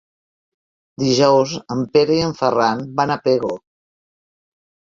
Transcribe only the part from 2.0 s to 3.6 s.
i en Ferran van a Pego.